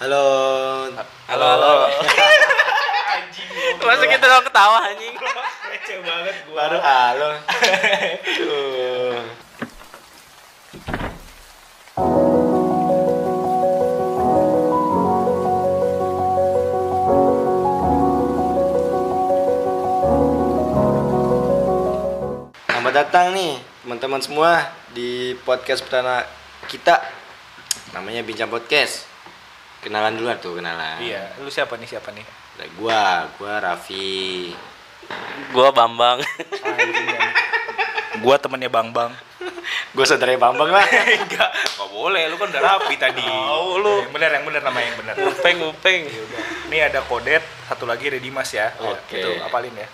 Halo. 0.00 0.88
Halo, 1.28 1.44
halo. 1.44 1.74
Masa 3.84 4.04
kita 4.08 4.24
udah 4.32 4.40
ketawa 4.48 4.88
anjing? 4.88 5.12
Receh 5.12 6.00
banget 6.00 6.40
gua. 6.48 6.56
Baru 6.56 6.80
halo. 6.80 7.36
Selamat 22.72 23.04
datang 23.04 23.36
nih 23.36 23.60
teman-teman 23.84 24.24
semua 24.24 24.64
di 24.96 25.36
podcast 25.44 25.84
perdana 25.84 26.24
kita 26.72 27.04
namanya 27.92 28.24
Bincang 28.24 28.48
Podcast. 28.48 29.09
Kenalan 29.80 30.12
dulu 30.12 30.28
tuh 30.36 30.52
kenalan. 30.60 31.00
Iya, 31.00 31.40
lu 31.40 31.48
siapa 31.48 31.80
nih 31.80 31.88
siapa 31.88 32.12
nih? 32.12 32.24
Ada 32.60 32.66
gua, 32.76 33.32
gua 33.40 33.54
Raffi. 33.64 34.52
Gua 35.56 35.72
Bambang. 35.72 36.20
Anjing 36.60 37.08
ya. 37.08 37.20
Gua 38.20 38.36
temennya 38.36 38.68
Bang 38.68 38.92
Bang. 38.92 39.16
Gua 39.96 40.04
saudara 40.04 40.36
Bambang 40.36 40.68
lah. 40.68 40.84
Enggak, 41.24 41.50
enggak 41.50 41.88
boleh. 41.88 42.28
Lu 42.28 42.36
kan 42.36 42.52
udah 42.52 42.62
rapi 42.62 42.94
tadi. 43.00 43.24
Tahu 43.24 43.68
lu. 43.80 44.04
Yang 44.04 44.12
benar, 44.12 44.30
yang 44.36 44.44
benar 44.44 44.62
nama 44.68 44.78
yang 44.84 44.96
benar. 45.00 45.14
Upeng, 45.16 45.58
upeng. 45.72 46.02
Ini 46.68 46.76
ada 46.92 47.00
Kodet, 47.08 47.42
satu 47.66 47.88
lagi 47.88 48.12
Redimas 48.12 48.52
ya. 48.52 48.76
Oke. 48.78 49.16
Itu 49.16 49.30
apalin 49.40 49.72
ya. 49.72 49.88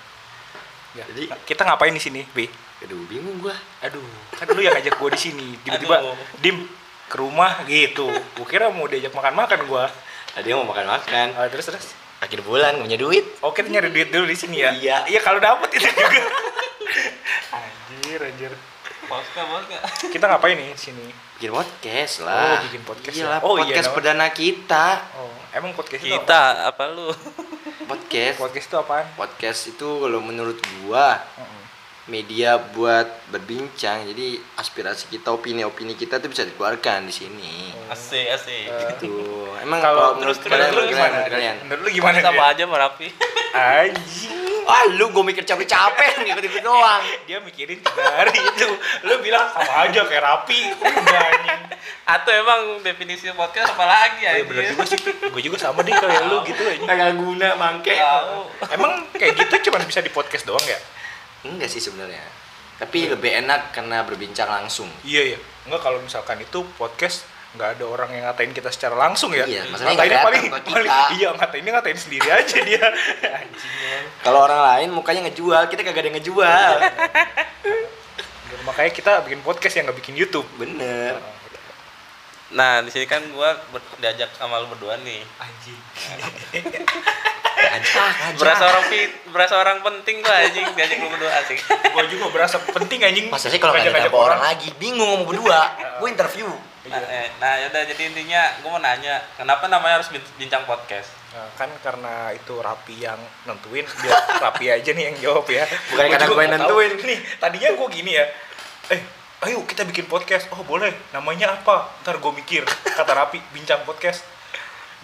Ya. 0.99 1.05
Jadi- 1.15 1.31
kita 1.47 1.63
ngapain 1.63 1.95
di 1.95 2.03
sini, 2.03 2.27
Bi? 2.35 2.51
Aduh, 2.85 3.07
bingung 3.09 3.39
gua. 3.41 3.55
Aduh, 3.87 4.05
kan 4.35 4.51
lu 4.51 4.61
yang 4.61 4.75
ngajak 4.75 4.99
gua 4.99 5.15
di 5.15 5.21
sini. 5.21 5.57
Tiba-tiba 5.65 6.03
dim 6.43 6.67
ke 7.07 7.17
rumah 7.17 7.63
gitu. 7.65 8.07
Gua 8.35 8.47
kira 8.47 8.69
mau 8.69 8.85
diajak 8.85 9.11
makan-makan 9.11 9.61
gua. 9.65 9.87
Tadi 10.33 10.53
mau 10.53 10.65
makan-makan. 10.65 11.27
Ah, 11.33 11.47
terus 11.47 11.67
terus. 11.67 11.87
Akhir 12.17 12.41
bulan 12.41 12.77
punya 12.77 12.97
duit. 12.97 13.25
Oke, 13.41 13.61
kita 13.61 13.71
nyari 13.71 13.89
duit 13.89 14.09
dulu 14.09 14.25
di 14.25 14.35
sini 14.35 14.59
ya. 14.59 14.73
Iya. 14.73 14.97
Iya, 15.07 15.21
kalau 15.21 15.37
dapet 15.37 15.69
itu 15.73 15.85
juga. 15.85 16.21
anjir, 17.57 18.21
anjir. 18.23 18.53
Poska, 19.07 19.43
poska. 19.45 19.77
Kita 20.09 20.25
ngapain 20.27 20.57
nih 20.57 20.73
di 20.73 20.81
sini? 20.81 21.07
Bikin 21.37 21.53
podcast 21.53 22.15
lah. 22.21 22.43
Oh, 22.43 22.65
bikin 22.67 22.83
podcast 22.83 23.15
Iya 23.15 23.23
ya. 23.23 23.31
lah, 23.31 23.39
Oh, 23.41 23.55
iya, 23.55 23.63
podcast 23.63 23.87
nama- 23.87 23.95
perdana 23.95 24.27
kita. 24.31 24.87
Oh, 25.15 25.33
emang 25.53 25.73
podcast 25.73 26.03
itu 26.03 26.11
apa? 26.11 26.25
Kita, 26.25 26.43
apa 26.67 26.85
lu? 26.91 27.09
Podcast. 27.87 28.37
Podcast 28.41 28.67
itu 28.67 28.77
apaan? 28.77 29.07
Podcast 29.15 29.61
itu 29.69 29.89
kalau 30.03 30.19
menurut 30.19 30.59
gua 30.83 31.23
Heeh. 31.23 31.46
Media 32.07 32.55
buat 32.71 33.05
berbincang. 33.29 34.07
Jadi 34.07 34.39
aspirasi 34.55 35.07
kita, 35.09 35.31
opini-opini 35.31 35.93
kita 35.93 36.17
tuh 36.17 36.27
bisa 36.27 36.43
dikeluarkan 36.43 37.05
di 37.05 37.15
sini. 37.15 37.75
Asik, 37.87 38.27
asik. 38.33 38.67
Gitu. 38.95 39.11
Emang 39.59 39.79
Kalau 39.79 40.15
menurut 40.15 40.35
terus 40.37 40.47
kalian, 40.49 40.71
menurut 40.71 40.87
gimana? 40.87 41.03
kalian, 41.03 41.13
menurut 41.13 41.33
kalian? 41.33 41.55
Menurut 41.63 41.83
lu 41.83 41.91
gimana? 41.93 42.17
Sama 42.21 42.43
aja 42.47 42.65
merapi. 42.65 43.07
Anjing. 43.53 44.45
Ah, 44.67 44.83
lu 44.91 45.07
gue 45.09 45.23
mikir 45.25 45.43
capek-capek 45.43 46.11
ngikut-ngikut 46.23 46.63
doang. 46.63 47.03
Dia 47.25 47.39
mikirin 47.39 47.79
tiga 47.79 48.03
hari 48.05 48.35
itu. 48.35 48.67
Lu 49.03 49.15
bilang 49.21 49.47
sama 49.49 49.87
aja 49.87 50.03
kayak 50.03 50.23
rapi. 50.23 50.59
Udah 50.75 51.23
anjing. 51.25 51.61
Atau 52.03 52.31
emang 52.31 52.61
definisi 52.83 53.31
podcast 53.33 53.71
apa 53.71 53.85
lagi 53.85 54.23
Oh, 54.23 54.23
iya 54.25 54.31
anjing? 54.37 54.47
bener 54.51 54.63
juga 54.75 54.83
sih. 54.85 54.99
Gue 55.31 55.43
juga 55.43 55.57
sama 55.57 55.83
deh 55.83 55.95
kayak 55.95 56.23
lu 56.27 56.43
gitu 56.43 56.63
anjing. 56.63 56.83
Kagak 56.83 57.15
guna 57.15 57.49
bangke. 57.55 57.95
Tahu. 57.95 58.39
Emang 58.75 58.93
kayak 59.13 59.35
gitu 59.37 59.71
cuma 59.71 59.79
bisa 59.81 60.03
di 60.03 60.11
podcast 60.11 60.43
doang 60.43 60.63
ya? 60.63 60.79
Enggak 61.55 61.71
sih 61.71 61.83
sebenarnya. 61.83 62.23
Tapi 62.77 63.09
lebih 63.09 63.31
enak 63.47 63.73
karena 63.73 64.03
berbincang 64.03 64.51
langsung. 64.51 64.91
Iya 65.07 65.37
ya. 65.37 65.39
Enggak 65.69 65.81
kalau 65.87 65.99
misalkan 66.03 66.43
itu 66.43 66.67
podcast 66.75 67.25
nggak 67.57 67.81
ada 67.81 67.85
orang 67.89 68.11
yang 68.13 68.25
ngatain 68.29 68.53
kita 68.53 68.69
secara 68.69 68.95
langsung 69.01 69.33
ya. 69.33 69.49
Iya, 69.49 69.65
Ngatainnya 69.73 70.21
nggak 70.21 70.27
paling, 70.29 70.45
paling 70.53 70.93
iya 71.17 71.33
ngatainnya 71.33 71.71
ngatain 71.73 71.97
sendiri 71.97 72.29
aja 72.29 72.57
dia. 72.61 72.85
Kalau 74.25 74.45
orang 74.45 74.61
lain 74.61 74.89
mukanya 74.93 75.25
ngejual, 75.25 75.73
kita 75.73 75.81
kagak 75.81 76.05
ada 76.05 76.09
yang 76.13 76.17
ngejual. 76.21 76.75
Dan 78.47 78.61
Makanya 78.69 78.93
kita 78.93 79.13
bikin 79.25 79.41
podcast 79.41 79.75
yang 79.81 79.89
nggak 79.89 79.99
bikin 80.05 80.15
YouTube. 80.21 80.45
Bener. 80.61 81.17
Nah, 82.53 82.85
di 82.85 82.93
sini 82.93 83.09
kan 83.09 83.25
gua 83.33 83.57
diajak 83.99 84.31
sama 84.37 84.61
lu 84.61 84.71
berdua 84.71 85.01
nih. 85.01 85.25
Anjing. 85.41 85.81
Berasa 88.37 88.65
orang 88.67 88.85
berasa 89.29 89.55
orang 89.57 89.79
penting 89.83 90.21
gua 90.21 90.35
anjing 90.39 90.67
diajak 90.73 90.97
lu 90.99 91.09
berdua 91.11 91.33
asik. 91.41 91.59
Gua 91.93 92.05
juga 92.07 92.27
berasa 92.31 92.57
penting 92.61 93.01
anjing. 93.03 93.27
Masa 93.29 93.49
sih 93.49 93.59
kalau 93.59 93.73
nggak 93.73 93.83
ada 93.83 93.91
ngajak-ngajak 93.91 94.13
berapa 94.13 94.29
orang 94.33 94.41
lagi, 94.43 94.69
bingung 94.77 95.07
ngomong 95.07 95.27
berdua. 95.27 95.61
Gue 95.99 96.09
interview. 96.11 96.49
Nah, 96.87 97.03
eh, 97.03 97.27
nah 97.43 97.59
yaudah 97.59 97.83
jadi 97.83 98.03
intinya 98.07 98.47
gua 98.63 98.71
mau 98.71 98.81
nanya, 98.81 99.19
kenapa 99.35 99.67
namanya 99.67 99.99
harus 99.99 100.07
bin- 100.07 100.23
bincang 100.39 100.63
podcast? 100.65 101.11
Nah, 101.35 101.51
kan 101.59 101.67
karena 101.83 102.31
itu 102.31 102.55
Rapi 102.57 103.03
yang 103.03 103.19
nentuin, 103.43 103.83
biar 103.83 104.15
Rapi 104.47 104.71
aja 104.71 104.91
nih 104.95 105.05
yang 105.11 105.17
jawab 105.19 105.51
ya. 105.51 105.67
Bukan 105.67 105.99
Gua 105.99 106.15
karena 106.15 106.27
gua 106.31 106.43
yang 106.43 106.53
tahu. 106.55 106.61
nentuin. 106.63 106.93
Nih, 107.03 107.19
tadinya 107.37 107.69
gue 107.75 107.89
gini 107.91 108.13
ya. 108.15 108.25
Eh, 108.95 109.01
ayo 109.51 109.67
kita 109.67 109.83
bikin 109.83 110.07
podcast. 110.07 110.47
Oh 110.55 110.63
boleh. 110.63 110.95
Namanya 111.11 111.59
apa? 111.59 111.91
Ntar 112.07 112.23
gue 112.23 112.33
mikir. 112.33 112.63
Kata 112.87 113.13
Rapi, 113.13 113.43
bincang 113.51 113.83
podcast. 113.83 114.23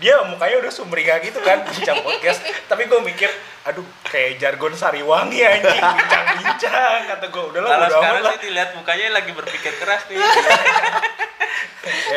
Dia 0.02 0.18
mukanya 0.26 0.58
udah 0.58 0.72
sumringah 0.74 1.22
gitu 1.22 1.38
kan, 1.46 1.62
bincang 1.70 2.02
podcast. 2.02 2.42
Tapi 2.66 2.90
gue 2.90 3.00
mikir, 3.06 3.30
aduh 3.62 3.86
kayak 4.10 4.42
jargon 4.42 4.74
Sariwangi 4.74 5.46
anjing, 5.46 5.78
bincang-bincang. 5.78 7.06
Kata 7.06 7.26
gue, 7.30 7.44
udahlah 7.54 7.70
Kalau 7.70 7.86
udah 7.86 7.98
sekarang 8.02 8.22
sih 8.34 8.38
dilihat 8.50 8.70
mukanya 8.74 9.14
lagi 9.14 9.30
berpikir 9.30 9.78
keras 9.78 10.02
nih. 10.10 10.18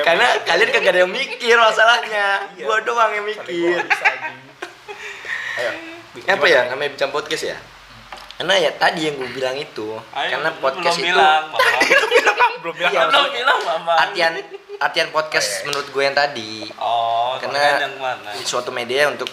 Karena 0.06 0.28
kalian 0.46 0.70
kagak 0.70 0.92
ada 0.94 1.00
yang 1.06 1.14
mikir 1.14 1.56
masalahnya. 1.58 2.28
Iya. 2.54 2.66
Gua 2.66 2.78
doang 2.86 3.12
yang 3.14 3.26
mikir. 3.26 3.82
bisa. 3.82 4.06
Ayo. 5.56 5.72
Apa 6.26 6.46
ya 6.48 6.70
namanya 6.70 6.90
bincang 6.94 7.12
podcast 7.14 7.54
ya? 7.54 7.58
Karena 8.36 8.54
ya 8.58 8.72
tadi 8.72 9.00
yang 9.04 9.16
gue 9.16 9.32
bilang 9.32 9.56
itu, 9.56 9.96
Ayo, 10.12 10.30
karena 10.36 10.50
podcast 10.58 10.96
belum 10.96 11.08
itu 11.08 11.08
bilang, 11.16 11.44
Mama. 11.48 11.72
Belum 12.60 12.76
bilang 12.76 12.92
Iya, 12.92 13.02
belum 13.08 13.30
bilang, 13.32 13.60
Mama. 13.64 13.94
artian 13.98 14.32
artian 14.76 15.08
podcast 15.10 15.48
Oh, 15.48 15.56
iya. 15.56 15.64
menurut 15.66 15.88
gue 15.88 16.04
yang 16.04 16.14
tadi. 16.14 16.54
Oh, 16.76 17.40
Karena 17.40 17.64
yang 17.82 17.96
mana? 17.96 18.30
suatu 18.38 18.70
media 18.70 19.08
untuk 19.08 19.32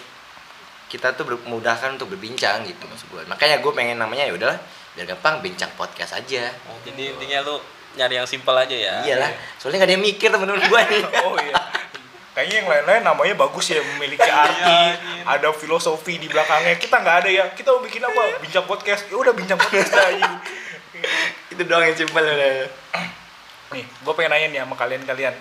kita 0.87 1.13
tuh 1.13 1.25
memudahkan 1.27 1.97
untuk 1.97 2.09
berbincang 2.09 2.63
gitu 2.63 2.85
maksud 2.85 3.09
gue. 3.09 3.23
Makanya 3.27 3.59
gue 3.59 3.73
pengen 3.73 3.97
namanya 3.97 4.23
ya 4.23 4.33
udahlah 4.33 4.59
biar 4.93 5.09
gampang 5.09 5.41
bincang 5.41 5.73
podcast 5.73 6.15
aja. 6.15 6.53
Oh, 6.69 6.77
jadi 6.83 7.11
intinya 7.11 7.43
lu 7.43 7.57
nyari 7.93 8.15
yang 8.17 8.29
simpel 8.29 8.55
aja 8.55 8.73
ya. 8.73 8.95
Iyalah, 9.03 9.31
soalnya 9.57 9.81
gak 9.81 9.89
ada 9.89 9.95
yang 9.97 10.05
mikir 10.05 10.29
temen-temen 10.29 10.63
gue 10.63 10.81
nih. 10.87 11.03
Oh 11.27 11.35
iya. 11.37 11.55
Kayaknya 12.33 12.57
yang 12.65 12.69
lain-lain 12.73 13.03
namanya 13.05 13.35
bagus 13.37 13.69
ya, 13.69 13.85
memiliki 13.85 14.25
arti, 14.25 14.65
Iya, 14.65 15.29
ada 15.29 15.53
filosofi 15.53 16.17
di 16.17 16.33
belakangnya. 16.33 16.81
Kita 16.81 17.05
nggak 17.05 17.17
ada 17.25 17.29
ya. 17.29 17.45
Kita 17.53 17.77
mau 17.77 17.85
bikin 17.85 18.01
apa? 18.01 18.41
Bincang 18.41 18.65
podcast. 18.65 19.05
Ya 19.13 19.17
udah 19.21 19.37
bincang 19.37 19.61
podcast 19.61 19.93
aja. 19.93 20.41
itu 21.53 21.63
doang 21.69 21.85
yang 21.85 21.93
simpel 21.93 22.25
udah. 22.25 22.73
Nih, 23.77 23.85
gue 23.85 24.13
pengen 24.17 24.33
nanya 24.33 24.47
nih 24.49 24.61
sama 24.65 24.77
kalian-kalian. 24.81 25.35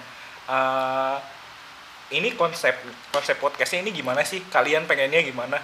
Eh, 0.52 1.16
ini 2.12 2.36
konsep 2.36 2.76
konsep 3.16 3.40
podcastnya 3.40 3.88
ini 3.88 3.96
gimana 3.96 4.28
sih? 4.28 4.44
Kalian 4.52 4.84
pengennya 4.84 5.24
gimana? 5.24 5.64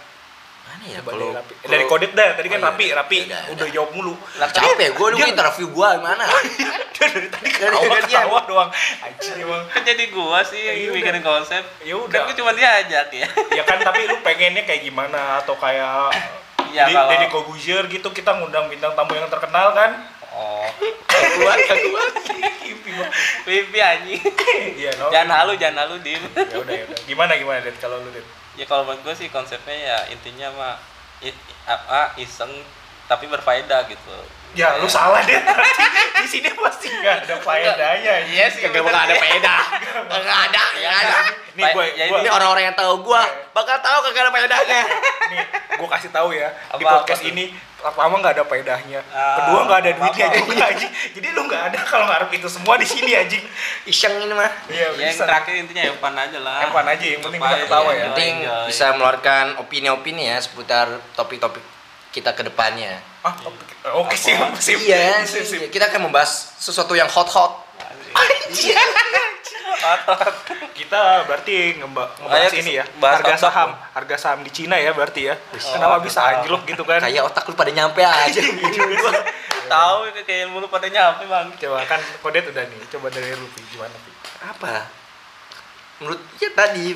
Mana 0.67 0.83
ya 0.85 0.99
kalau 0.99 1.31
dari. 1.31 1.53
Eh, 1.57 1.69
dari 1.69 1.83
Kodet 1.85 2.11
dah. 2.11 2.35
Tadi 2.35 2.47
kan 2.47 2.59
Oh, 2.59 2.61
iya. 2.61 2.69
Rapi, 2.69 2.85
Rapi 2.91 3.17
Udah, 3.23 3.41
udah, 3.47 3.55
udah. 3.55 3.67
jawab 3.71 3.89
mulu. 3.91 4.13
Lah 4.35 4.47
capek 4.49 4.89
gue 4.91 5.07
dulu 5.09 5.17
Dia- 5.17 5.31
interview 5.31 5.67
gue 5.69 5.87
gimana? 5.95 6.23
Dia 6.97 7.07
dari 7.07 7.29
tadi 7.29 7.47
ketawa 7.47 7.95
ketawa 7.97 8.39
doang. 8.43 8.69
Anjir 8.99 9.33
emang. 9.37 9.63
Kan 9.67 9.81
jadi 9.83 10.03
gua 10.09 10.39
sih 10.41 10.59
Ya 10.59 10.73
yang 10.73 10.91
udah. 10.91 10.97
bikin 10.99 11.21
konsep. 11.21 11.63
Ya 11.81 11.93
Kan 11.93 12.03
udah. 12.03 12.21
gua 12.23 12.35
cuma 12.35 12.51
diajak 12.51 13.07
ya. 13.09 13.27
ya 13.53 13.63
kan 13.63 13.77
tapi 13.79 14.05
lu 14.05 14.17
pengennya 14.19 14.63
kayak 14.63 14.81
gimana 14.83 15.39
atau 15.39 15.55
kayak 15.55 16.09
Iya, 16.67 16.83
Deddy 16.83 16.93
kalau- 16.93 17.09
Deddy 17.09 17.27
Kobuzier 17.29 17.83
gitu 17.87 18.11
kita 18.11 18.35
ngundang 18.35 18.67
bintang 18.67 18.91
tamu 18.91 19.13
yang 19.13 19.25
terkenal 19.27 19.71
kan 19.71 19.91
Oh, 20.29 20.67
kuat, 21.09 21.57
gak 21.63 21.77
kuat. 21.81 22.13
Mimpi 23.45 23.69
pipi 23.69 23.79
anjing. 23.79 24.21
iya 24.79 24.91
no 24.97 25.09
Jangan 25.13 25.31
halu, 25.43 25.53
jangan 25.59 25.85
halu, 25.87 25.95
Dim. 26.01 26.21
ya 26.33 26.57
udah 26.57 26.73
ya 26.73 26.83
udah 26.89 26.99
gimana 27.05 27.31
gimana 27.37 27.59
Ded 27.61 27.77
kalau 27.77 28.01
lu 28.01 28.09
Ded 28.11 28.25
Ya 28.57 28.65
kalau 28.65 28.89
menurut 28.89 29.05
gua 29.05 29.13
sih 29.13 29.29
konsepnya 29.29 29.77
ya 29.77 29.97
intinya 30.09 30.49
mah 30.57 30.75
apa 31.69 32.17
iseng 32.17 32.49
tapi 33.07 33.29
berfaedah 33.29 33.85
gitu. 33.87 34.15
Ya 34.53 34.77
lu 34.77 34.87
salah 34.87 35.21
Ded 35.21 35.43
di 36.17 36.27
sini 36.29 36.49
pasti 36.51 36.87
nggak 36.89 37.15
ada 37.23 37.35
faedahnya 37.37 38.13
Iya 38.25 38.45
sih, 38.47 38.61
Kagak 38.61 38.81
bakal 38.81 38.99
ada 39.01 39.15
faedah. 39.15 39.61
Kagak 40.03 40.37
ada, 40.45 40.63
kagak 40.73 40.93
ada. 40.97 41.17
nih 41.53 41.65
gue 41.67 41.85
Ya, 41.93 42.03
gua, 42.05 42.17
Ini 42.19 42.29
orang-orang 42.29 42.63
yang 42.65 42.75
tahu 42.75 42.93
gue 43.01 43.21
bakal 43.51 43.77
tahu 43.79 43.97
kagak 44.03 44.21
ada 44.23 44.31
faedahnya. 44.31 44.81
nih 45.27 45.41
gue 45.77 45.87
kasih 45.87 46.09
tahu 46.09 46.29
ya 46.31 46.49
di 46.73 46.83
podcast 46.83 47.21
ini 47.23 47.43
pertama 47.77 48.17
nggak 48.17 48.33
ada 48.33 48.43
faedahnya 48.43 48.99
Ah, 49.07 49.37
kedua 49.39 49.59
nggak 49.63 49.79
ada 49.79 49.91
duitnya 49.93 50.25
juga 50.33 50.65
anjing 50.65 50.91
jadi 51.13 51.27
lu 51.29 51.41
nggak 51.45 51.63
ada 51.67 51.79
kalau 51.79 52.05
ngarep 52.05 52.29
itu 52.33 52.47
semua 52.49 52.75
di 52.75 52.87
sini 52.87 53.13
anjing 53.13 53.43
Iseng 53.85 54.17
ini 54.17 54.33
mah. 54.33 54.49
iya 54.67 54.89
Ya, 54.89 55.05
yang 55.05 55.15
terakhir 55.15 55.53
intinya 55.55 55.83
ya 55.83 55.93
fun 55.93 56.11
aja 56.11 56.39
lah. 56.39 56.57
Have 56.59 56.73
fun 56.73 56.83
aja, 56.83 57.05
yang 57.05 57.21
penting 57.21 57.37
bisa 57.39 57.57
ketawa 57.61 57.87
aja, 57.87 57.93
ya. 57.93 58.03
penting 58.09 58.33
bisa 58.65 58.85
mengeluarkan 58.91 59.45
opini-opini 59.59 60.23
ya 60.25 60.37
seputar 60.37 60.85
topik-topik 61.13 61.61
kita 62.17 62.33
ke 62.33 62.41
depannya. 62.41 62.97
ah 63.21 63.33
oke 63.93 64.15
sih 64.15 64.33
sip 64.57 64.81
Iya, 64.81 65.21
sip 65.23 65.43
sip 65.43 65.69
kita 65.69 65.87
akan 65.87 66.09
membahas 66.09 66.57
sesuatu 66.57 66.93
yang 66.93 67.05
hot-hot. 67.07 67.61
Otot. 69.77 70.33
kita 70.73 71.23
berarti 71.23 71.77
ngebahas 71.77 72.49
ini 72.51 72.81
ya 72.81 72.85
bahas 72.97 73.21
harga 73.21 73.29
otak 73.29 73.39
saham 73.39 73.69
harga 73.93 74.15
saham 74.17 74.39
di 74.41 74.49
Cina 74.49 74.73
ya 74.75 74.89
berarti 74.91 75.29
ya 75.29 75.37
kenapa 75.53 76.01
bisa 76.01 76.19
anjlok 76.23 76.65
gitu 76.65 76.81
kan 76.81 76.97
Kayak 76.99 77.29
otak 77.29 77.45
lu 77.45 77.53
pada 77.53 77.69
nyampe 77.69 78.01
aja 78.01 78.41
Iya. 78.41 79.11
Tahu 79.67 79.97
itu 80.09 80.21
kayak 80.23 80.47
mulu 80.49 80.65
pada 80.67 80.87
nyampe 80.87 81.27
bang. 81.27 81.47
coba 81.59 81.83
kan 81.85 81.99
kodet 82.23 82.47
udah 82.47 82.63
nih 82.63 82.79
coba 82.89 83.07
dari 83.11 83.35
lu 83.35 83.45
gimana? 83.67 83.95
Apa? 84.47 84.87
Menurut 85.99 86.19
ya 86.39 86.49
tadi 86.55 86.95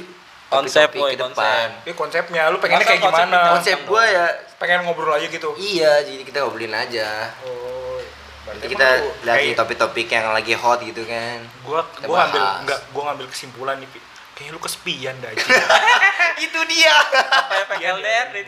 Konsep, 0.52 0.90
woy, 0.94 1.16
ke 1.16 1.24
depan. 1.24 1.68
Ini 1.82 1.94
konsepnya 1.96 2.52
lu 2.52 2.60
pengennya 2.60 2.84
Masa 2.84 2.92
kayak 2.92 3.02
konsep 3.02 3.24
gimana 3.24 3.40
Konsep 3.56 3.78
gua 3.88 4.04
ya 4.04 4.26
pengen 4.60 4.84
ngobrol 4.84 5.16
aja 5.16 5.26
gitu 5.26 5.50
iya, 5.56 6.04
jadi 6.04 6.22
kita 6.22 6.44
ngobrolin 6.44 6.70
aja. 6.72 7.32
oh 7.42 7.98
berarti 8.42 8.68
kita 8.68 8.88
lagi 9.22 9.48
kayak- 9.48 9.58
topik-topik 9.58 10.08
yang 10.08 10.28
lagi 10.30 10.52
hot 10.54 10.82
gitu 10.82 11.02
kan. 11.04 11.40
gua 11.64 11.88
Kita 11.88 12.04
gua 12.04 12.18
ngambil 12.22 12.42
bahas. 12.42 12.60
enggak 12.60 12.80
gua 12.92 13.02
ngambil 13.08 13.26
kesimpulan 13.28 13.76
nih 13.78 13.88
Pi. 13.88 14.00
kayaknya 14.34 14.52
lu 14.52 14.60
kesepian 14.60 15.16
dah 15.18 15.32
itu 16.46 16.60
dia. 16.68 16.96
Apa 17.14 17.54
efek 17.62 17.78
Iya, 17.78 17.90
LDR 17.94 18.28
iya, 18.28 18.42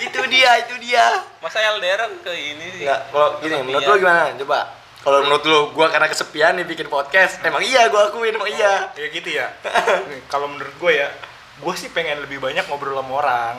itu 0.00 0.20
dia, 0.30 0.50
itu 0.58 0.74
dia. 0.80 1.04
Masa 1.38 1.58
LDR 1.60 2.00
ke 2.18 2.32
ini 2.32 2.66
sih? 2.72 2.86
Enggak, 2.86 3.00
kalau 3.10 3.28
gini, 3.34 3.42
Kesepian. 3.50 3.64
menurut 3.64 3.84
lu 3.84 3.94
gimana? 3.98 4.22
Coba. 4.38 4.60
Kalau 4.96 5.18
menurut 5.20 5.44
lu, 5.44 5.60
gua 5.70 5.86
karena 5.90 6.08
kesepian 6.08 6.52
nih 6.54 6.64
bikin 6.64 6.86
podcast. 6.86 7.42
Emang 7.42 7.60
iya, 7.60 7.86
gua 7.86 8.08
akuin 8.08 8.32
emang 8.32 8.48
iya. 8.48 8.88
ya 8.92 9.06
gitu 9.08 9.28
ya 9.28 9.50
kalau 10.32 10.48
menurut 10.48 10.72
gue 10.72 10.92
ya 10.94 11.08
gue 11.56 11.74
sih 11.74 11.90
pengen 11.90 12.18
lebih 12.20 12.38
banyak 12.38 12.66
ngobrol 12.66 12.96
sama 12.96 13.12
orang 13.16 13.56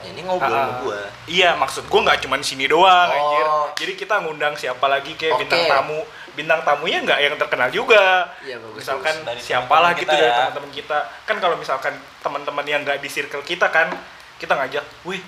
Ya, 0.00 0.16
ini 0.16 0.24
ngobrol 0.24 0.48
Ah, 0.48 0.64
sama 0.64 0.74
gua. 0.80 1.00
Iya, 1.28 1.60
maksud 1.60 1.84
gue 1.84 2.00
nggak 2.00 2.24
cuma 2.24 2.40
di 2.40 2.46
sini 2.46 2.64
doang, 2.64 2.88
Oh. 3.04 3.12
anjir. 3.12 3.46
Jadi 3.84 3.92
kita 4.00 4.24
ngundang 4.24 4.56
siapa 4.56 4.88
lagi 4.88 5.12
kayak 5.12 5.36
Oke. 5.36 5.40
bintang 5.44 5.60
tamu. 5.68 6.00
Bintang 6.32 6.60
tamunya 6.64 7.04
nggak 7.04 7.20
yang 7.20 7.34
terkenal 7.36 7.68
juga. 7.68 8.32
Iya, 8.40 8.56
bagus, 8.64 8.80
misalkan. 8.80 9.12
Dari 9.20 9.36
siapalah 9.44 9.92
gitu 9.92 10.08
kita 10.08 10.16
dari 10.16 10.24
ya. 10.24 10.36
teman-teman 10.40 10.72
kita. 10.72 10.98
Kan 11.28 11.36
kalau 11.36 11.60
misalkan 11.60 11.92
teman-teman 12.24 12.64
yang 12.64 12.80
nggak 12.80 12.96
di 12.96 13.12
circle 13.12 13.44
kita 13.44 13.68
kan, 13.68 13.92
kita 14.40 14.56
ngajak, 14.56 14.84
"Wih, 15.04 15.20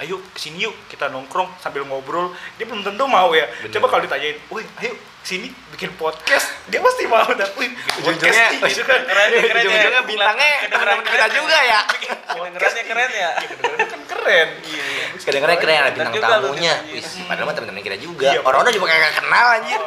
ayo 0.00 0.16
ke 0.26 0.38
sini 0.40 0.64
yuk 0.64 0.74
kita 0.88 1.06
nongkrong 1.06 1.48
sambil 1.56 1.84
ngobrol." 1.84 2.32
Dia 2.56 2.64
belum 2.64 2.80
tentu 2.80 3.04
mau 3.04 3.30
ya. 3.30 3.44
Bener. 3.60 3.72
Coba 3.72 3.86
kalau 3.88 4.02
ditanyain, 4.02 4.36
"Wih, 4.48 4.64
ayo 4.78 4.92
sini 5.20 5.48
bikin 5.70 5.92
podcast." 5.94 6.48
Dia 6.66 6.80
pasti 6.80 7.04
mau 7.04 7.28
dah. 7.28 7.48
Wih, 7.54 7.68
nih, 7.68 8.66
gitu 8.66 8.82
kan. 8.82 9.00
Keren 9.02 9.28
ya, 9.28 9.42
keren 9.42 9.64
ya. 9.92 10.00
bintangnya 10.02 10.50
Kedengeran 10.62 10.94
teman 10.94 11.04
kita 11.06 11.16
keren. 11.22 11.36
juga 11.36 11.58
ya. 11.60 11.80
Kedengerannya 12.26 12.84
keren 12.84 13.10
ya. 13.10 13.30
Iya, 13.30 13.30
kedengerannya 13.46 13.86
kan 13.86 14.00
keren. 14.06 14.48
Iya. 14.64 14.84
Kadang-kadang 15.20 15.58
keren 15.58 15.76
ada 15.76 15.90
Dan 15.90 16.06
bintang 16.10 16.32
tamunya. 16.40 16.74
Wis, 16.88 17.06
padahal 17.24 17.44
mah 17.44 17.54
teman-teman 17.54 17.82
kita 17.82 17.98
juga. 17.98 18.28
Iya, 18.28 18.40
Orang-orang 18.40 18.72
juga 18.72 18.86
kagak 18.88 19.14
kenal 19.18 19.46
anjir. 19.60 19.80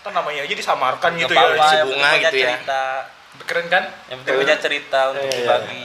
Kan 0.00 0.12
namanya 0.12 0.40
aja 0.42 0.54
disamarkan 0.56 1.10
gitu 1.14 1.32
ya. 1.32 1.84
bunga 1.84 2.10
gitu 2.18 2.36
ya. 2.36 2.48
cerita. 2.56 2.82
Keren 3.40 3.66
kan? 3.68 3.84
Yang 4.08 4.18
penting 4.20 4.36
punya 4.38 4.56
cerita 4.58 5.00
untuk 5.10 5.24
Iya. 5.24 5.36
dibagi 5.36 5.82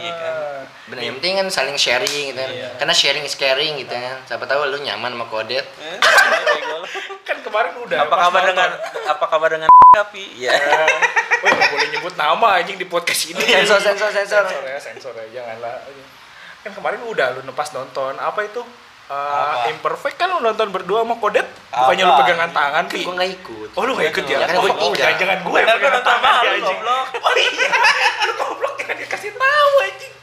kan. 0.86 0.92
Bener, 0.94 1.02
yang 1.04 1.16
penting 1.18 1.34
kan 1.36 1.48
saling 1.50 1.74
sharing 1.76 2.30
gitu 2.30 2.38
kan. 2.38 2.46
Iya. 2.48 2.70
Karena 2.78 2.94
sharing 2.94 3.26
is 3.26 3.34
caring 3.34 3.74
gitu 3.76 3.90
kan. 3.90 4.22
Siapa 4.24 4.46
tahu 4.46 4.70
lu 4.70 4.78
nyaman 4.80 5.12
sama 5.12 5.26
Kodet. 5.26 5.66
Eh, 5.82 5.98
lu. 6.62 6.78
kan 7.28 7.42
kemarin 7.42 7.74
udah 7.82 7.98
Apa 8.06 8.16
kabar 8.22 8.42
nonton. 8.44 8.54
dengan 8.54 8.70
apa 9.10 9.26
kabar 9.26 9.50
dengan 9.52 9.70
tapi 9.98 10.24
ya. 10.46 10.54
Nggak 11.42 11.70
boleh 11.72 11.88
nyebut 11.90 12.14
nama 12.16 12.48
anjing 12.58 12.76
di 12.76 12.86
podcast 12.86 13.22
ini 13.28 13.38
Sensor, 13.38 13.78
sensor, 13.78 14.10
sensor. 14.10 14.46
sensor 14.46 14.62
ya 14.64 14.78
sensor 14.78 15.14
ya 15.16 15.26
janganlah 15.32 15.78
kan 16.62 16.74
kemarin 16.74 16.98
udah 17.06 17.38
lu 17.38 17.54
pas 17.54 17.70
nonton 17.70 18.18
apa 18.18 18.42
itu 18.42 18.66
Apa? 19.06 19.70
imperfect 19.70 20.18
kan 20.18 20.26
lu 20.28 20.42
nonton 20.42 20.74
berdua 20.74 21.06
sama 21.06 21.22
Kodet 21.22 21.46
bukannya 21.70 22.02
lu 22.02 22.14
pegangan 22.18 22.50
tangan 22.50 22.84
Kan 22.84 22.90
Pi 22.90 23.06
gua 23.06 23.14
nggak 23.16 23.32
ikut. 23.38 23.70
oh 23.78 23.82
lu 23.86 23.94
gak 23.94 24.10
ikut 24.10 24.26
ya? 24.26 24.38
Kan 24.42 24.58
gua 24.58 24.66
oh, 24.66 24.90
tinggal. 24.90 25.14
jangan 25.14 25.38
gue 25.46 25.60
Benar 25.62 25.76
pegangan 25.78 25.94
nonton 25.94 26.10
tangan 26.10 26.26
sama 26.26 26.42
ya, 26.42 26.50
lu, 26.50 26.50
anjing 26.58 26.80
goblok. 26.82 27.06
oh 27.14 27.34
iya 27.38 27.70
lu 28.26 28.34
goblok 28.34 28.74
jangan 28.82 28.96
dikasih 28.98 29.32
tahu 29.38 29.74
anjing 29.86 30.14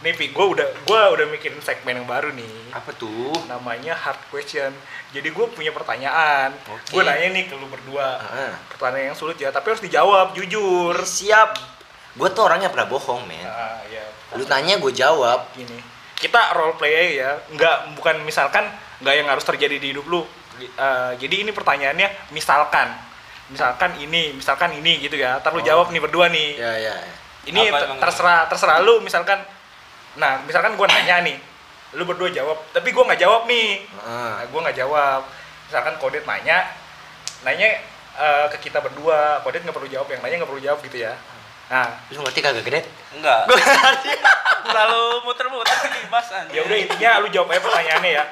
nih 0.00 0.12
Pi 0.12 0.26
gue 0.28 0.46
udah 0.46 0.64
gue 0.80 1.00
udah 1.12 1.26
mikirin 1.28 1.60
segmen 1.60 1.92
yang 1.94 2.04
baru 2.04 2.32
nih 2.32 2.72
Apa 2.72 2.92
tuh? 2.92 3.36
namanya 3.44 3.92
hard 3.92 4.16
question 4.26 4.72
jadi 5.10 5.26
gue 5.26 5.46
punya 5.48 5.70
pertanyaan 5.70 6.56
Oke. 6.66 6.88
gue 6.90 7.02
nanya 7.02 7.28
nih 7.30 7.44
ke 7.44 7.54
lu 7.54 7.66
berdua 7.66 8.16
Ah. 8.16 8.54
pertanyaan 8.70 9.12
yang 9.12 9.18
sulit 9.18 9.36
ya 9.36 9.48
tapi 9.48 9.68
harus 9.68 9.80
dijawab 9.80 10.32
jujur 10.32 10.96
Siap. 10.98 11.78
Gua 12.10 12.26
tuh 12.26 12.42
orangnya 12.42 12.66
pernah 12.68 12.90
bohong, 12.90 13.22
men. 13.22 13.38
ah 13.44 13.78
ya 13.86 14.02
Lu 14.34 14.42
tanya 14.42 14.74
gua 14.76 14.90
jawab. 14.90 15.46
gini 15.52 15.78
kita 16.16 16.52
role 16.52 16.74
play 16.74 16.92
aja 16.92 17.12
ya 17.14 17.30
nggak 17.50 17.76
bukan 17.94 18.20
misalkan 18.22 18.66
nggak 18.98 19.14
yang 19.14 19.24
harus 19.26 19.40
terjadi 19.42 19.76
di 19.76 19.92
hidup 19.92 20.04
lu 20.06 20.24
Eh, 20.60 21.12
jadi 21.16 21.40
ini 21.40 21.50
pertanyaannya 21.50 22.28
misalkan 22.30 22.92
misalkan 23.48 23.96
ini 23.96 24.32
misalkan 24.34 24.68
ini 24.72 25.00
gitu 25.00 25.16
ya 25.16 25.40
lu 25.42 25.56
Oh. 25.56 25.64
jawab 25.64 25.88
nih 25.88 25.96
berdua 25.98 26.28
nih 26.28 26.52
Ya, 26.54 26.72
ya. 26.82 26.94
ini 27.46 27.64
Apa 27.64 27.72
ter- 27.74 27.88
emang? 27.88 27.98
terserah 27.98 28.40
terserah 28.46 28.78
lu 28.78 29.00
misalkan 29.00 29.40
nah 30.16 30.42
misalkan 30.42 30.74
gue 30.74 30.86
nanya 30.86 31.22
nih 31.22 31.36
lu 31.94 32.06
berdua 32.06 32.30
jawab 32.30 32.58
tapi 32.70 32.90
gue 32.90 33.02
nggak 33.02 33.18
jawab 33.18 33.46
nih 33.46 33.82
Heeh. 33.82 34.30
Nah, 34.38 34.42
gue 34.46 34.60
nggak 34.62 34.78
jawab. 34.78 35.22
Misalkan 35.66 35.94
Kodet 35.98 36.26
nanya, 36.26 36.66
nanya 37.42 37.68
eh, 38.14 38.46
ke 38.50 38.70
kita 38.70 38.78
berdua, 38.78 39.38
Kodet 39.42 39.62
nggak 39.62 39.74
perlu 39.74 39.86
jawab, 39.86 40.06
yang 40.06 40.18
nanya 40.18 40.42
nggak 40.42 40.50
perlu 40.50 40.62
jawab 40.62 40.78
gitu 40.82 40.98
ya. 41.02 41.14
Nah, 41.70 41.86
Lu 42.10 42.22
ngerti 42.22 42.42
kagak 42.46 42.66
gede? 42.66 42.80
Enggak. 43.14 43.46
Gua 43.46 43.54
ngerti. 43.54 44.10
Selalu 44.66 45.02
muter-muter 45.22 45.78
kibas 45.94 46.26
anjir. 46.34 46.58
ya 46.58 46.60
udah 46.66 46.78
intinya 46.78 47.10
lu 47.22 47.28
jawab 47.30 47.54
aja 47.54 47.60
pertanyaannya 47.62 48.10
ya. 48.18 48.24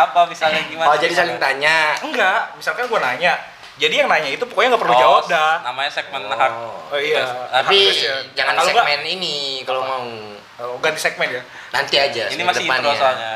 Apa 0.00 0.20
misalnya 0.28 0.60
gimana? 0.68 0.88
Oh, 0.88 0.96
jadi 0.96 1.12
saling 1.12 1.36
tanya. 1.40 1.96
Enggak, 2.00 2.56
misalkan 2.56 2.88
gue 2.88 3.00
nanya, 3.00 3.36
jadi 3.78 3.94
yang 4.04 4.08
nanya 4.10 4.30
itu 4.34 4.42
pokoknya 4.42 4.74
nggak 4.74 4.82
perlu 4.82 4.94
Oh, 4.94 5.00
jawab 5.00 5.24
dah. 5.30 5.62
Namanya 5.62 5.90
segmen 5.94 6.22
Oh. 6.26 6.34
hard. 6.34 6.54
Oh 6.90 6.98
iya. 6.98 7.22
Hard 7.22 7.62
Tapi 7.64 7.78
jangan 8.34 8.54
Kalau 8.58 8.68
segmen 8.74 9.00
ini 9.06 9.34
kalau 9.62 9.82
mau. 9.86 10.04
Oh, 10.58 10.76
ganti 10.82 10.98
segmen 10.98 11.30
ya. 11.30 11.42
Nanti 11.70 11.94
aja. 11.94 12.26
Ini 12.34 12.42
masih 12.42 12.66
depannya. 12.66 12.90
intro 12.90 12.98
soalnya. 12.98 13.32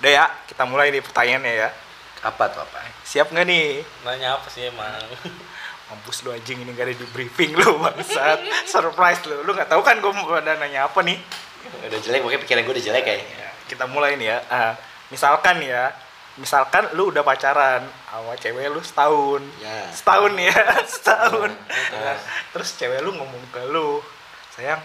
Udah 0.00 0.10
ya, 0.16 0.24
kita 0.46 0.62
mulai 0.64 0.94
nih 0.94 1.02
pertanyaannya 1.02 1.52
ya. 1.52 1.68
Apa 2.22 2.48
tuh 2.48 2.62
apa? 2.62 2.78
Siap 3.02 3.34
nggak 3.34 3.44
nih? 3.44 3.82
Nanya 4.06 4.38
apa 4.38 4.46
sih 4.48 4.70
emang? 4.70 5.02
Mampus 5.90 6.22
lu 6.22 6.30
anjing 6.30 6.62
ini 6.62 6.70
gak 6.70 6.86
ada 6.86 6.94
di 6.94 7.06
briefing 7.10 7.50
lu 7.58 7.82
bangsat. 7.82 8.38
Surprise 8.70 9.26
lu. 9.26 9.42
Lu 9.42 9.50
nggak 9.50 9.66
tahu 9.66 9.82
kan 9.82 9.98
gue 9.98 10.12
mau 10.14 10.30
ada 10.38 10.54
nanya 10.54 10.86
apa 10.86 11.02
nih? 11.02 11.18
Udah 11.90 11.98
jelek, 11.98 12.22
pokoknya 12.22 12.40
pikiran 12.46 12.62
gue 12.62 12.74
udah 12.78 12.84
jelek 12.86 13.02
kayak. 13.02 13.22
Ya, 13.26 13.50
kita 13.66 13.84
mulai 13.90 14.14
nih 14.14 14.30
ya. 14.30 14.38
Ah, 14.46 14.72
misalkan 15.10 15.58
ya, 15.60 15.90
misalkan 16.40 16.88
lu 16.96 17.12
udah 17.12 17.20
pacaran 17.20 17.84
sama 18.08 18.32
cewek 18.34 18.72
lu 18.72 18.80
setahun. 18.80 19.42
Ya. 19.60 19.86
Setahun 19.92 20.32
ya, 20.34 20.56
setahun. 20.96 21.50
Ah. 21.68 21.92
Nah, 21.94 22.18
terus 22.50 22.74
cewek 22.74 23.04
lu 23.04 23.12
ngomong 23.12 23.44
ke 23.52 23.60
lu, 23.68 24.00
sayang, 24.50 24.80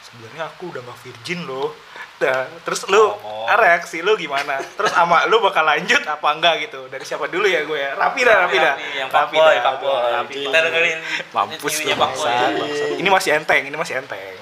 sebenarnya 0.00 0.48
aku 0.48 0.72
udah 0.72 0.80
gak 0.80 0.98
virgin 1.04 1.44
loh. 1.44 1.76
Nah, 2.14 2.46
terus 2.62 2.86
lu 2.88 3.12
Oh. 3.20 3.44
reaksi 3.52 4.00
lu 4.00 4.16
gimana? 4.16 4.56
Terus 4.56 4.88
sama 4.90 5.28
lu 5.28 5.42
bakal 5.42 5.66
lanjut 5.66 6.00
apa 6.00 6.24
enggak 6.32 6.64
gitu? 6.64 6.88
Dari 6.88 7.04
siapa 7.04 7.28
dulu 7.28 7.44
ya 7.44 7.66
gue 7.66 7.76
ya? 7.76 7.92
Rapi 7.92 8.20
dah, 8.24 8.36
rapi 8.46 8.56
dah. 8.56 8.74
Yang 8.96 9.10
Rapi 9.12 9.36
dah, 9.36 9.54
fuckboy. 9.60 10.00
rapi. 10.14 10.34
Kita 10.46 10.58
dengerin 10.62 10.98
Mampus 11.34 11.74
lu 11.84 11.92
bangsat. 11.92 12.50
Ini 12.96 13.08
masih 13.10 13.30
enteng, 13.36 13.62
ini 13.66 13.76
masih 13.76 13.94
enteng. 14.00 14.38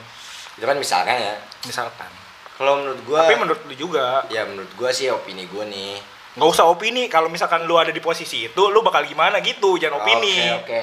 Itu 0.55 0.63
kan 0.63 0.77
misalkan 0.79 1.17
ya. 1.17 1.35
Misalkan. 1.67 2.11
Kalau 2.53 2.79
menurut 2.79 3.01
gua 3.03 3.25
Tapi 3.27 3.35
menurut 3.41 3.63
lu 3.65 3.75
juga, 3.75 4.23
ya 4.29 4.45
menurut 4.45 4.71
gua 4.77 4.93
sih 4.93 5.09
opini 5.09 5.49
gua 5.49 5.65
nih. 5.65 5.99
Nggak 6.33 6.49
usah 6.49 6.65
opini 6.65 7.13
kalau 7.13 7.29
misalkan 7.29 7.69
lu 7.69 7.77
ada 7.77 7.93
di 7.93 8.01
posisi 8.01 8.49
itu 8.49 8.63
lu 8.73 8.81
bakal 8.81 9.05
gimana 9.05 9.45
gitu 9.45 9.77
jangan 9.77 10.01
opini 10.01 10.49
Oke, 10.57 10.65
oke. 10.65 10.83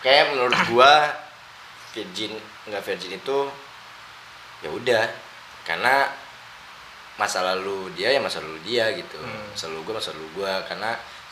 Kayak 0.00 0.24
menurut 0.34 0.58
gua 0.72 1.14
virgin 1.94 2.34
nggak 2.66 2.82
virgin 2.82 3.12
itu 3.20 3.38
ya 4.66 4.70
udah 4.72 5.04
karena 5.62 6.10
masa 7.20 7.44
lalu 7.44 7.92
dia 7.92 8.10
ya 8.10 8.18
masa 8.18 8.40
lalu 8.40 8.58
dia 8.64 8.90
gitu. 8.96 9.20
Hmm. 9.20 9.52
Masa 9.54 9.68
lalu 9.70 9.80
gua 9.86 9.94
masa 10.00 10.10
lalu 10.16 10.28
gua 10.34 10.52
karena 10.66 10.90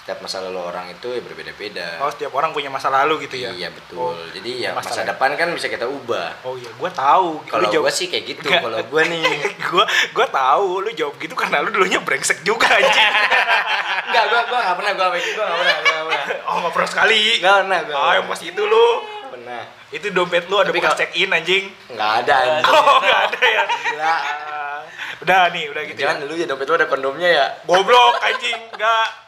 setiap 0.09 0.25
masa 0.25 0.41
lalu 0.41 0.57
orang 0.63 0.89
itu 0.89 1.05
ya 1.07 1.21
berbeda-beda. 1.21 2.01
oh 2.01 2.09
setiap 2.09 2.33
orang 2.33 2.49
punya 2.51 2.67
masa 2.67 2.89
lalu 2.89 3.21
gitu 3.23 3.37
ya 3.37 3.53
Iya 3.53 3.69
betul. 3.69 4.09
Oh, 4.09 4.17
Jadi 4.33 4.57
ya 4.59 4.73
masalah. 4.73 4.97
masa 4.97 5.01
depan 5.07 5.31
kan 5.35 5.53
bisa 5.53 5.69
kita 5.69 5.85
ubah. 5.85 6.33
oh 6.43 6.57
iya 6.57 6.73
gua 6.75 6.89
tahu 6.89 7.37
Lu 7.37 7.45
Kalau 7.47 7.69
jawab- 7.69 7.85
gua 7.85 7.93
sih 7.93 8.09
kayak 8.09 8.25
gitu. 8.27 8.49
Kalau 8.49 8.81
gua 8.83 9.03
nih 9.05 9.21
gua 9.69 9.85
gua 10.17 10.27
tahu 10.27 10.81
lu 10.81 10.91
jawab 10.93 11.13
gitu 11.19 11.37
karena 11.37 11.61
lu 11.61 11.69
dulunya 11.69 12.01
brengsek 12.01 12.41
juga 12.41 12.73
anjing 12.73 12.89
Enggak, 14.09 14.25
gua 14.27 14.41
gua 14.47 14.59
enggak 14.59 14.77
pernah 14.77 14.93
gua 14.95 15.07
gua 15.07 15.19
enggak 15.19 15.29
pernah, 15.53 15.77
enggak 15.77 16.03
pernah. 16.03 16.25
oh 16.43 16.57
nggak 16.59 16.73
pernah 16.73 16.89
sekali 16.89 17.21
Enggak 17.37 17.55
pernah 17.59 17.81
gua. 17.85 17.97
ah 18.01 18.13
yang 18.17 18.27
pas 18.27 18.41
itu 18.43 18.63
lu 18.65 18.87
pernah. 19.29 19.63
itu 19.91 20.07
dompet 20.09 20.45
lu 20.49 20.57
ada 20.57 20.71
bekas 20.71 20.93
check 20.97 21.13
in 21.15 21.29
anjing 21.31 21.65
Enggak 21.87 22.11
ada 22.25 22.35
anjing. 22.35 22.65
oh 22.67 22.97
nggak 22.99 23.21
ada 23.29 23.41
ya 23.47 23.63
Gila. 23.69 24.09
Ah, 24.09 24.79
udah 25.21 25.41
nih 25.53 25.65
udah 25.69 25.83
gitu 25.85 25.95
ya 25.95 26.03
Jangan 26.03 26.17
dulu 26.25 26.33
ya 26.35 26.47
dompet 26.47 26.65
lu 26.65 26.75
ada 26.75 26.87
kondomnya 26.87 27.29
ya. 27.31 27.47
goblok 27.63 28.17
anjing 28.19 28.57
enggak 28.71 29.28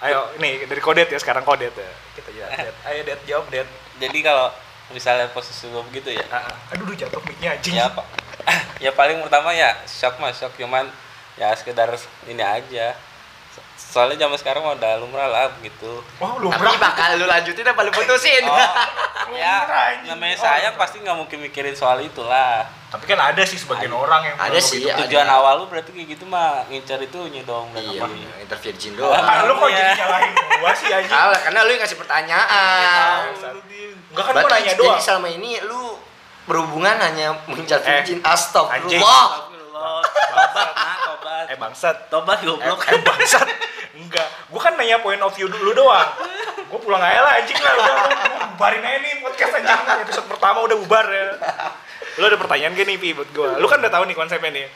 ayo 0.00 0.32
nih 0.40 0.64
dari 0.64 0.80
kodet 0.80 1.08
ya 1.12 1.18
sekarang 1.20 1.44
kodet 1.44 1.72
ya 1.76 1.92
kita 2.16 2.30
jawab 2.36 2.50
Det. 2.56 2.72
ayo 2.88 3.00
det 3.04 3.20
jawab 3.28 3.46
det 3.52 3.66
Jadi 4.00 4.24
kalau 4.24 4.48
misalnya 4.96 5.28
posisi 5.28 5.68
lo 5.68 5.84
begitu 5.84 6.08
ya, 6.08 6.24
ah. 6.32 6.56
aduh 6.72 6.88
jatuh 6.96 7.20
mic-nya 7.28 7.52
anjing 7.52 7.76
ya 7.76 7.92
apa? 7.92 8.00
ya 8.84 8.90
paling 8.96 9.20
pertama 9.20 9.52
ya 9.52 9.76
shock 9.84 10.16
mah 10.16 10.32
shock 10.32 10.56
cuman 10.56 10.88
ya 11.36 11.52
sekedar 11.52 11.92
ini 12.24 12.40
aja 12.40 12.96
soalnya 13.90 14.16
zaman 14.20 14.38
sekarang 14.38 14.62
mah 14.62 14.72
udah 14.72 14.92
lumrah 14.96 15.26
lah 15.26 15.50
gitu 15.58 15.98
Wah, 16.16 16.38
lu 16.38 16.46
Tapi 16.46 16.78
bakal 16.78 17.18
lu 17.18 17.26
lanjutin 17.26 17.66
apa 17.66 17.80
lu 17.80 17.90
putusin? 17.90 18.44
oh 18.44 18.54
ya 19.34 19.66
Lumrah, 19.66 20.06
namanya 20.06 20.32
Oh, 20.32 20.40
sayang 20.40 20.62
lumrah. 20.70 20.80
pasti 20.80 20.96
nggak 21.00 21.16
mungkin 21.16 21.38
mikirin 21.40 21.74
soal 21.74 21.98
itulah 21.98 22.62
Tapi 22.86 23.02
kan 23.04 23.18
ada 23.20 23.42
sih 23.42 23.54
sebagian 23.56 23.90
orang 23.90 24.22
yang 24.24 24.36
Ada 24.36 24.58
sih, 24.58 24.78
itu. 24.78 24.86
Ada. 24.86 25.02
tujuan 25.04 25.26
awal 25.26 25.54
lu 25.56 25.66
berarti 25.66 25.90
kayak 25.90 26.06
gitu 26.08 26.24
mah 26.24 26.62
ngincar 26.64 26.98
itunya 26.98 27.42
dong 27.42 27.66
dan 27.70 27.82
Iya, 27.84 27.98
apa 27.98 28.06
inter 28.38 28.58
virgin 28.60 28.92
Ah, 28.92 28.98
doang. 29.00 29.42
lu 29.44 29.52
kok 29.56 29.66
Iya. 29.66 29.76
jadi 29.76 29.92
nyalahin 29.96 30.30
gua 30.56 30.72
sih 30.72 30.86
anjing? 30.88 31.10
Salah, 31.12 31.38
karena 31.40 31.58
lu 31.60 31.70
yang 31.70 31.80
ngasih 31.80 31.98
pertanyaan. 31.98 33.18
Enggak 34.06 34.24
kan 34.24 34.32
gua 34.32 34.40
Berarti 34.40 34.54
nanya 34.56 34.70
jadi 34.70 34.80
doang. 34.80 35.00
selama 35.00 35.28
ini 35.28 35.50
lu 35.62 35.82
berhubungan 36.44 36.96
hanya 36.96 37.26
mengincar 37.44 37.78
Eh, 37.80 37.86
virgin. 37.96 38.18
anjing. 38.18 38.18
Astagfirullah. 38.24 39.22
Astagfirullah, 39.28 40.02
tobat 40.02 40.70
nah 40.72 40.96
tobat 41.04 41.44
Eh 41.46 41.56
bangsat. 41.56 41.96
tobat 42.06 42.38
goblok 42.40 42.80
Eh 42.84 43.00
bangsat. 43.00 43.46
Enggak. 43.92 44.28
Gua 44.46 44.60
kan 44.60 44.74
nanya 44.74 44.98
point 44.98 45.18
of 45.18 45.32
view 45.32 45.46
dulu 45.46 45.70
doang. 45.72 46.08
Gua 46.66 46.78
pulang 46.78 47.00
aja 47.00 47.20
lah 47.20 47.32
anjing 47.36 47.56
lah 47.56 47.72
udah 47.74 47.94
bubarin 48.54 48.80
aja 48.80 48.98
nih 48.98 49.12
podcast 49.18 49.52
anjing. 49.56 49.80
Episode 50.00 50.26
pertama 50.28 50.58
udah 50.62 50.76
bubar 50.76 51.06
ya. 51.06 51.24
Lu 52.16 52.24
ada 52.24 52.36
pertanyaan 52.36 52.72
gak 52.72 52.86
nih 52.86 52.96
Pi 52.96 53.10
buat 53.12 53.30
gua? 53.30 53.56
Lu 53.56 53.66
kan 53.66 53.78
udah 53.78 53.90
tahu 53.90 54.04
nih 54.04 54.14
konsepnya 54.14 54.50
nih. 54.52 54.66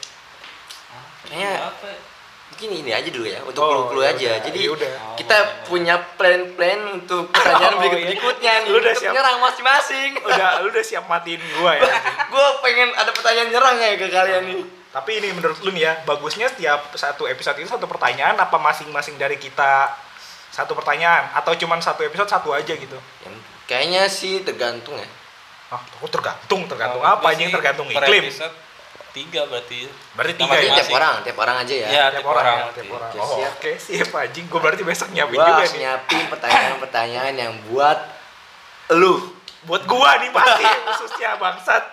Kayaknya 1.24 1.50
apa 1.64 1.86
ya? 1.86 1.98
mungkin 2.44 2.70
ini 2.70 2.94
aja 2.94 3.10
dulu 3.10 3.26
ya 3.26 3.42
untuk 3.42 3.58
Oh, 3.58 3.90
clue-clue 3.90 4.06
ya 4.06 4.14
aja. 4.14 4.30
udah, 4.30 4.46
Jadi 4.46 4.58
ya 4.62 4.70
udah. 4.70 4.90
kita 5.18 5.36
punya 5.66 5.94
plan-plan 6.14 6.80
untuk 6.94 7.26
pertanyaan 7.34 7.74
Oh, 7.74 7.80
berikut 7.82 7.98
iya. 7.98 8.06
berikutnya 8.06 8.52
nih. 8.62 8.70
Lu 8.70 8.78
udah 8.78 8.94
siap? 8.94 9.10
nyerang 9.10 9.36
masing-masing. 9.42 10.10
Udah 10.22 10.50
lu 10.62 10.70
udah 10.70 10.84
siap 10.86 11.04
matiin 11.10 11.42
gua 11.58 11.74
ya. 11.74 11.82
gue 12.30 12.46
pengen 12.62 12.94
ada 12.94 13.10
pertanyaan 13.10 13.48
nyerang 13.50 13.76
ya 13.76 13.88
ke 13.98 14.06
kalian 14.06 14.42
nih. 14.46 14.62
Tapi 14.94 15.10
ini 15.16 15.28
menurut 15.30 15.58
lu 15.58 15.70
nih 15.70 15.82
ya, 15.82 15.92
bagusnya 16.04 16.46
setiap 16.46 16.94
satu 16.94 17.26
episode 17.26 17.58
itu 17.58 17.66
satu 17.66 17.84
pertanyaan 17.84 18.38
apa 18.38 18.54
masing-masing 18.56 19.14
dari 19.14 19.34
kita 19.36 19.90
satu 20.48 20.70
pertanyaan 20.72 21.34
atau 21.34 21.50
cuman 21.52 21.78
satu 21.78 22.00
episode 22.00 22.30
satu 22.30 22.50
aja 22.50 22.70
gitu? 22.72 22.94
Yang 23.20 23.34
kayaknya 23.64 24.02
sih 24.06 24.40
tergantung 24.40 24.94
ya. 24.94 25.08
Ah, 25.68 25.82
aku 25.82 26.06
tergantung, 26.06 26.62
tergantung 26.64 27.02
Kalau 27.02 27.18
apa 27.18 27.26
anjing 27.28 27.50
sih 27.50 27.52
tergantung 27.52 27.86
per 27.88 28.06
iklim. 28.06 28.22
episode 28.24 28.54
tiga 29.10 29.42
berarti 29.44 29.86
Berarti 30.12 30.32
Sama 30.36 30.42
tiga 30.48 30.54
ya? 30.54 30.62
tiap 30.62 30.74
Masing. 30.80 30.94
orang, 30.94 31.14
tiap 31.22 31.38
orang 31.38 31.56
aja 31.56 31.74
ya. 31.74 31.86
Iya, 31.88 32.04
Tiap 32.12 32.26
orang, 32.28 32.44
ya, 32.44 32.54
berarti. 32.54 32.74
tiap 32.76 32.90
orang. 32.92 33.10
Oke, 33.10 33.18
Oh, 33.20 33.30
siap. 33.32 33.52
oke, 33.52 33.72
siap 33.80 34.10
anjing. 34.12 34.44
Gua 34.46 34.60
berarti 34.60 34.82
besok 34.82 35.08
nyiapin 35.10 35.34
Gua 35.34 35.42
juga 35.44 35.54
harus 35.56 35.72
nih. 35.72 35.80
nyiapin 35.80 36.24
pertanyaan-pertanyaan 36.28 37.34
yang 37.34 37.52
buat 37.66 37.98
lu. 38.92 39.14
Buat 39.64 39.82
gua 39.88 40.20
nih 40.20 40.30
pasti 40.32 40.64
khususnya 40.64 41.40
bangsat. 41.40 41.84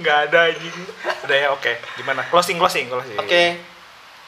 Nggak 0.00 0.18
ada 0.28 0.38
anjing. 0.52 0.76
Udah 1.24 1.36
ya, 1.36 1.48
oke. 1.52 1.72
Gimana? 2.00 2.24
Closing, 2.32 2.56
closing, 2.56 2.88
closing. 2.88 3.18
Oke, 3.20 3.60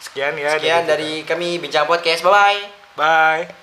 Sekian 0.01 0.33
ya. 0.41 0.57
sekian 0.57 0.89
dari 0.89 1.25
kami 1.29 1.61
Bincang 1.61 1.85
Podcast. 1.85 2.25
Bye 2.25 2.33
bye. 2.33 2.61
Bye. 2.97 3.60